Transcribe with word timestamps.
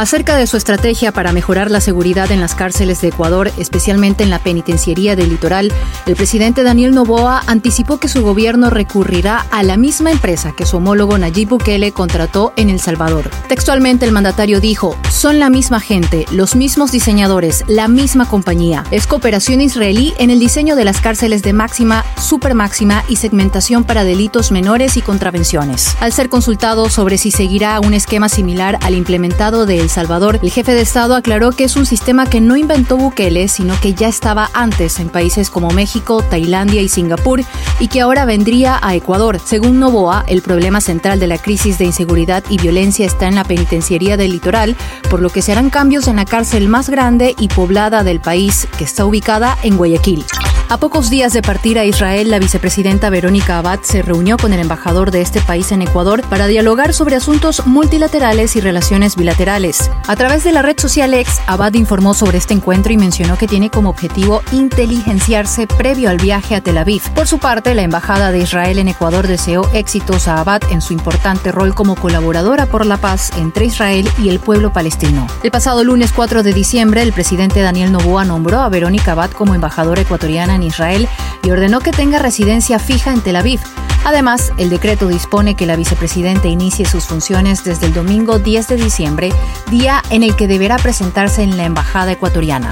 Acerca 0.00 0.38
de 0.38 0.46
su 0.46 0.56
estrategia 0.56 1.12
para 1.12 1.34
mejorar 1.34 1.70
la 1.70 1.82
seguridad 1.82 2.32
en 2.32 2.40
las 2.40 2.54
cárceles 2.54 3.02
de 3.02 3.08
Ecuador, 3.08 3.52
especialmente 3.58 4.24
en 4.24 4.30
la 4.30 4.38
penitenciaría 4.38 5.14
del 5.14 5.28
litoral, 5.28 5.70
el 6.06 6.16
presidente 6.16 6.62
Daniel 6.62 6.94
Noboa 6.94 7.42
anticipó 7.46 8.00
que 8.00 8.08
su 8.08 8.22
gobierno 8.22 8.70
recurrirá 8.70 9.44
a 9.50 9.62
la 9.62 9.76
misma 9.76 10.10
empresa 10.10 10.54
que 10.56 10.64
su 10.64 10.78
homólogo 10.78 11.18
Nayib 11.18 11.50
Bukele 11.50 11.92
contrató 11.92 12.54
en 12.56 12.70
El 12.70 12.80
Salvador. 12.80 13.28
Textualmente 13.46 14.06
el 14.06 14.12
mandatario 14.12 14.58
dijo, 14.58 14.96
son 15.10 15.38
la 15.38 15.50
misma 15.50 15.80
gente, 15.80 16.24
los 16.32 16.56
mismos 16.56 16.92
diseñadores, 16.92 17.62
la 17.68 17.86
misma 17.86 18.26
compañía. 18.26 18.84
Es 18.90 19.06
cooperación 19.06 19.60
israelí 19.60 20.14
en 20.16 20.30
el 20.30 20.40
diseño 20.40 20.76
de 20.76 20.86
las 20.86 21.02
cárceles 21.02 21.42
de 21.42 21.52
máxima, 21.52 22.06
super 22.18 22.54
máxima 22.54 23.04
y 23.06 23.16
segmentación 23.16 23.84
para 23.84 24.04
delitos 24.04 24.50
menores 24.50 24.96
y 24.96 25.02
contravenciones. 25.02 25.94
Al 26.00 26.14
ser 26.14 26.30
consultado 26.30 26.88
sobre 26.88 27.18
si 27.18 27.30
seguirá 27.30 27.78
un 27.80 27.92
esquema 27.92 28.30
similar 28.30 28.78
al 28.80 28.94
implementado 28.94 29.66
de 29.66 29.80
El 29.80 29.89
Salvador, 29.90 30.38
el 30.42 30.50
jefe 30.50 30.72
de 30.72 30.80
Estado 30.80 31.16
aclaró 31.16 31.50
que 31.50 31.64
es 31.64 31.76
un 31.76 31.84
sistema 31.84 32.24
que 32.24 32.40
no 32.40 32.56
inventó 32.56 32.96
Bukele, 32.96 33.48
sino 33.48 33.78
que 33.80 33.92
ya 33.92 34.08
estaba 34.08 34.48
antes 34.54 35.00
en 35.00 35.08
países 35.08 35.50
como 35.50 35.70
México, 35.70 36.22
Tailandia 36.22 36.80
y 36.80 36.88
Singapur 36.88 37.42
y 37.80 37.88
que 37.88 38.00
ahora 38.00 38.24
vendría 38.24 38.78
a 38.80 38.94
Ecuador. 38.94 39.40
Según 39.44 39.80
Novoa, 39.80 40.24
el 40.28 40.42
problema 40.42 40.80
central 40.80 41.18
de 41.18 41.26
la 41.26 41.38
crisis 41.38 41.78
de 41.78 41.86
inseguridad 41.86 42.44
y 42.48 42.58
violencia 42.58 43.04
está 43.04 43.26
en 43.26 43.34
la 43.34 43.44
penitenciaría 43.44 44.16
del 44.16 44.32
litoral, 44.32 44.76
por 45.10 45.20
lo 45.20 45.30
que 45.30 45.42
se 45.42 45.52
harán 45.52 45.70
cambios 45.70 46.06
en 46.08 46.16
la 46.16 46.24
cárcel 46.24 46.68
más 46.68 46.88
grande 46.88 47.34
y 47.38 47.48
poblada 47.48 48.04
del 48.04 48.20
país, 48.20 48.68
que 48.78 48.84
está 48.84 49.04
ubicada 49.04 49.58
en 49.62 49.76
Guayaquil. 49.76 50.24
A 50.70 50.76
pocos 50.78 51.10
días 51.10 51.32
de 51.32 51.42
partir 51.42 51.80
a 51.80 51.84
Israel, 51.84 52.30
la 52.30 52.38
vicepresidenta 52.38 53.10
Verónica 53.10 53.58
Abad 53.58 53.80
se 53.82 54.02
reunió 54.02 54.36
con 54.36 54.52
el 54.52 54.60
embajador 54.60 55.10
de 55.10 55.20
este 55.20 55.40
país 55.40 55.72
en 55.72 55.82
Ecuador 55.82 56.22
para 56.30 56.46
dialogar 56.46 56.94
sobre 56.94 57.16
asuntos 57.16 57.66
multilaterales 57.66 58.54
y 58.54 58.60
relaciones 58.60 59.16
bilaterales. 59.16 59.90
A 60.06 60.14
través 60.14 60.44
de 60.44 60.52
la 60.52 60.62
red 60.62 60.78
social 60.78 61.12
X, 61.12 61.40
Abad 61.48 61.74
informó 61.74 62.14
sobre 62.14 62.38
este 62.38 62.54
encuentro 62.54 62.92
y 62.92 62.96
mencionó 62.96 63.36
que 63.36 63.48
tiene 63.48 63.68
como 63.68 63.90
objetivo 63.90 64.42
inteligenciarse 64.52 65.66
previo 65.66 66.08
al 66.08 66.18
viaje 66.18 66.54
a 66.54 66.60
Tel 66.60 66.78
Aviv. 66.78 67.02
Por 67.16 67.26
su 67.26 67.40
parte, 67.40 67.74
la 67.74 67.82
embajada 67.82 68.30
de 68.30 68.38
Israel 68.38 68.78
en 68.78 68.86
Ecuador 68.86 69.26
deseó 69.26 69.68
éxitos 69.74 70.28
a 70.28 70.38
Abad 70.38 70.62
en 70.70 70.82
su 70.82 70.92
importante 70.92 71.50
rol 71.50 71.74
como 71.74 71.96
colaboradora 71.96 72.66
por 72.66 72.86
la 72.86 72.96
paz 72.96 73.32
entre 73.36 73.64
Israel 73.64 74.08
y 74.22 74.28
el 74.28 74.38
pueblo 74.38 74.72
palestino. 74.72 75.26
El 75.42 75.50
pasado 75.50 75.82
lunes 75.82 76.12
4 76.12 76.44
de 76.44 76.52
diciembre, 76.52 77.02
el 77.02 77.12
presidente 77.12 77.60
Daniel 77.60 77.90
Noboa 77.90 78.24
nombró 78.24 78.60
a 78.60 78.68
Verónica 78.68 79.12
Abad 79.12 79.32
como 79.32 79.56
embajadora 79.56 80.02
ecuatoriana 80.02 80.59
Israel 80.62 81.08
y 81.42 81.50
ordenó 81.50 81.80
que 81.80 81.92
tenga 81.92 82.18
residencia 82.18 82.78
fija 82.78 83.12
en 83.12 83.20
Tel 83.20 83.36
Aviv. 83.36 83.60
Además, 84.04 84.52
el 84.56 84.70
decreto 84.70 85.08
dispone 85.08 85.54
que 85.54 85.66
la 85.66 85.76
vicepresidenta 85.76 86.48
inicie 86.48 86.86
sus 86.86 87.04
funciones 87.04 87.64
desde 87.64 87.86
el 87.86 87.94
domingo 87.94 88.38
10 88.38 88.68
de 88.68 88.76
diciembre, 88.76 89.32
día 89.70 90.02
en 90.10 90.22
el 90.22 90.36
que 90.36 90.48
deberá 90.48 90.76
presentarse 90.76 91.42
en 91.42 91.56
la 91.56 91.64
embajada 91.64 92.12
ecuatoriana. 92.12 92.70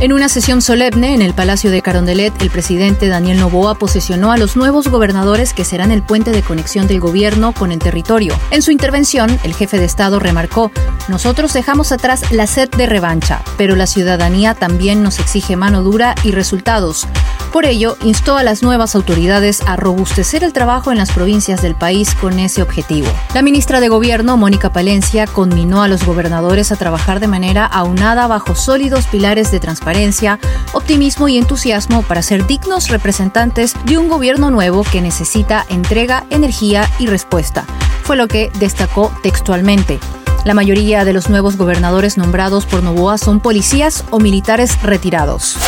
En 0.00 0.14
una 0.14 0.30
sesión 0.30 0.62
solemne 0.62 1.14
en 1.14 1.20
el 1.20 1.34
Palacio 1.34 1.70
de 1.70 1.82
Carondelet, 1.82 2.32
el 2.40 2.48
presidente 2.48 3.08
Daniel 3.08 3.38
Noboa 3.38 3.74
posesionó 3.74 4.32
a 4.32 4.38
los 4.38 4.56
nuevos 4.56 4.88
gobernadores 4.88 5.52
que 5.52 5.62
serán 5.62 5.92
el 5.92 6.02
puente 6.02 6.30
de 6.30 6.40
conexión 6.40 6.86
del 6.86 7.00
gobierno 7.00 7.52
con 7.52 7.70
el 7.70 7.80
territorio. 7.80 8.34
En 8.50 8.62
su 8.62 8.70
intervención, 8.70 9.38
el 9.44 9.54
jefe 9.54 9.78
de 9.78 9.84
Estado 9.84 10.18
remarcó, 10.18 10.72
nosotros 11.08 11.52
dejamos 11.52 11.92
atrás 11.92 12.32
la 12.32 12.46
sed 12.46 12.70
de 12.70 12.86
revancha, 12.86 13.42
pero 13.58 13.76
la 13.76 13.86
ciudadanía 13.86 14.54
también 14.54 15.02
nos 15.02 15.18
exige 15.18 15.56
mano 15.56 15.82
dura 15.82 16.14
y 16.24 16.30
resultados. 16.30 17.06
Por 17.52 17.64
ello, 17.64 17.96
instó 18.04 18.36
a 18.36 18.44
las 18.44 18.62
nuevas 18.62 18.94
autoridades 18.94 19.60
a 19.66 19.74
robustecer 19.74 20.44
el 20.44 20.52
trabajo 20.52 20.92
en 20.92 20.98
las 20.98 21.10
provincias 21.10 21.62
del 21.62 21.74
país 21.74 22.14
con 22.14 22.38
ese 22.38 22.62
objetivo. 22.62 23.08
La 23.34 23.42
ministra 23.42 23.80
de 23.80 23.88
Gobierno, 23.88 24.36
Mónica 24.36 24.72
Palencia, 24.72 25.26
conminó 25.26 25.82
a 25.82 25.88
los 25.88 26.06
gobernadores 26.06 26.70
a 26.70 26.76
trabajar 26.76 27.18
de 27.18 27.26
manera 27.26 27.66
aunada 27.66 28.28
bajo 28.28 28.54
sólidos 28.54 29.06
pilares 29.06 29.50
de 29.50 29.58
transparencia, 29.58 30.38
optimismo 30.72 31.28
y 31.28 31.38
entusiasmo 31.38 32.02
para 32.02 32.22
ser 32.22 32.46
dignos 32.46 32.88
representantes 32.88 33.74
de 33.84 33.98
un 33.98 34.08
gobierno 34.08 34.52
nuevo 34.52 34.84
que 34.84 35.00
necesita 35.00 35.66
entrega, 35.68 36.26
energía 36.30 36.88
y 37.00 37.06
respuesta. 37.06 37.64
Fue 38.04 38.16
lo 38.16 38.28
que 38.28 38.52
destacó 38.60 39.12
textualmente. 39.24 39.98
La 40.44 40.54
mayoría 40.54 41.04
de 41.04 41.12
los 41.12 41.28
nuevos 41.28 41.56
gobernadores 41.56 42.16
nombrados 42.16 42.64
por 42.64 42.82
Novoa 42.82 43.18
son 43.18 43.40
policías 43.40 44.04
o 44.10 44.20
militares 44.20 44.80
retirados. 44.82 45.58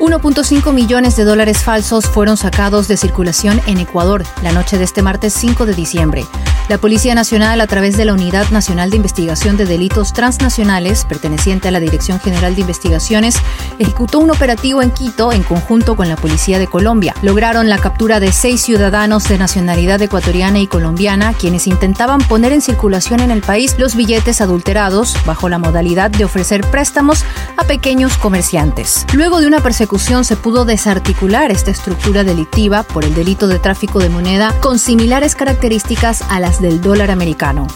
1.5 0.00 0.72
millones 0.72 1.14
de 1.16 1.24
dólares 1.24 1.62
falsos 1.62 2.06
fueron 2.06 2.38
sacados 2.38 2.88
de 2.88 2.96
circulación 2.96 3.60
en 3.66 3.76
Ecuador 3.78 4.24
la 4.42 4.50
noche 4.50 4.78
de 4.78 4.84
este 4.84 5.02
martes 5.02 5.34
5 5.34 5.66
de 5.66 5.74
diciembre. 5.74 6.24
La 6.68 6.78
Policía 6.78 7.16
Nacional, 7.16 7.60
a 7.60 7.66
través 7.66 7.96
de 7.96 8.04
la 8.04 8.12
Unidad 8.12 8.48
Nacional 8.50 8.90
de 8.90 8.96
Investigación 8.96 9.56
de 9.56 9.66
Delitos 9.66 10.12
Transnacionales, 10.12 11.04
perteneciente 11.04 11.66
a 11.66 11.70
la 11.72 11.80
Dirección 11.80 12.20
General 12.20 12.54
de 12.54 12.60
Investigaciones, 12.60 13.36
ejecutó 13.78 14.20
un 14.20 14.30
operativo 14.30 14.80
en 14.80 14.92
Quito 14.92 15.32
en 15.32 15.42
conjunto 15.42 15.96
con 15.96 16.08
la 16.08 16.16
Policía 16.16 16.60
de 16.60 16.68
Colombia. 16.68 17.14
Lograron 17.22 17.68
la 17.68 17.78
captura 17.78 18.20
de 18.20 18.30
seis 18.30 18.60
ciudadanos 18.60 19.28
de 19.28 19.38
nacionalidad 19.38 20.00
ecuatoriana 20.00 20.60
y 20.60 20.68
colombiana, 20.68 21.32
quienes 21.32 21.66
intentaban 21.66 22.20
poner 22.20 22.52
en 22.52 22.60
circulación 22.60 23.20
en 23.20 23.32
el 23.32 23.40
país 23.40 23.74
los 23.78 23.96
billetes 23.96 24.40
adulterados 24.40 25.16
bajo 25.26 25.48
la 25.48 25.58
modalidad 25.58 26.10
de 26.10 26.24
ofrecer 26.24 26.60
préstamos 26.70 27.24
a 27.56 27.64
pequeños 27.64 28.16
comerciantes. 28.16 29.06
Luego 29.12 29.40
de 29.40 29.48
una 29.48 29.60
persecución 29.60 30.24
se 30.24 30.36
pudo 30.36 30.64
desarticular 30.64 31.50
esta 31.50 31.70
estructura 31.72 32.22
delictiva 32.22 32.84
por 32.84 33.04
el 33.04 33.14
delito 33.14 33.48
de 33.48 33.58
tráfico 33.58 33.98
de 33.98 34.08
moneda 34.08 34.54
con 34.60 34.78
similares 34.78 35.34
características 35.34 36.22
a 36.28 36.38
las 36.38 36.59
del 36.60 36.80
dólar 36.80 37.10
americano. 37.10 37.66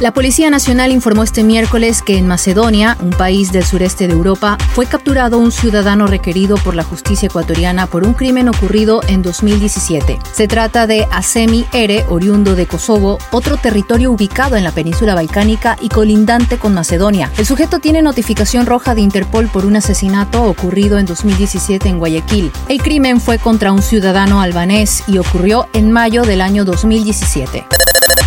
La 0.00 0.12
Policía 0.12 0.50
Nacional 0.50 0.90
informó 0.90 1.22
este 1.22 1.44
miércoles 1.44 2.02
que 2.02 2.18
en 2.18 2.26
Macedonia, 2.26 2.96
un 3.00 3.10
país 3.10 3.52
del 3.52 3.64
sureste 3.64 4.08
de 4.08 4.12
Europa, 4.12 4.58
fue 4.72 4.86
capturado 4.86 5.38
un 5.38 5.52
ciudadano 5.52 6.08
requerido 6.08 6.56
por 6.56 6.74
la 6.74 6.82
justicia 6.82 7.28
ecuatoriana 7.28 7.86
por 7.86 8.02
un 8.02 8.12
crimen 8.12 8.48
ocurrido 8.48 9.02
en 9.06 9.22
2017. 9.22 10.18
Se 10.32 10.48
trata 10.48 10.88
de 10.88 11.06
Asemi 11.12 11.64
Ere, 11.72 12.04
oriundo 12.08 12.56
de 12.56 12.66
Kosovo, 12.66 13.18
otro 13.30 13.56
territorio 13.56 14.10
ubicado 14.10 14.56
en 14.56 14.64
la 14.64 14.72
península 14.72 15.14
balcánica 15.14 15.76
y 15.80 15.90
colindante 15.90 16.58
con 16.58 16.74
Macedonia. 16.74 17.30
El 17.38 17.46
sujeto 17.46 17.78
tiene 17.78 18.02
notificación 18.02 18.66
roja 18.66 18.96
de 18.96 19.00
Interpol 19.00 19.46
por 19.46 19.64
un 19.64 19.76
asesinato 19.76 20.42
ocurrido 20.42 20.98
en 20.98 21.06
2017 21.06 21.88
en 21.88 22.00
Guayaquil. 22.00 22.50
El 22.68 22.82
crimen 22.82 23.20
fue 23.20 23.38
contra 23.38 23.70
un 23.70 23.80
ciudadano 23.80 24.40
albanés 24.40 25.04
y 25.06 25.18
ocurrió 25.18 25.68
en 25.72 25.92
mayo 25.92 26.22
del 26.22 26.40
año 26.40 26.64
2017. 26.64 27.64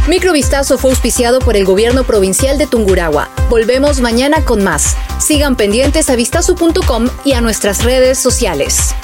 Microvistazo 0.08 0.78
fue 0.78 0.92
auspiciado 0.92 1.40
por 1.40 1.58
el 1.58 1.66
gobierno 1.66 2.06
provincial 2.06 2.58
de 2.58 2.66
Tungurahua. 2.66 3.30
Volvemos 3.50 4.00
mañana 4.00 4.46
con 4.46 4.64
más. 4.64 4.96
Sigan 5.20 5.58
pendientes 5.58 6.10
a 6.10 6.16
vistazo.com 6.16 7.10
y 7.26 7.34
a 7.34 7.42
nuestras 7.42 7.84
redes 7.84 8.18
sociales. 8.18 8.96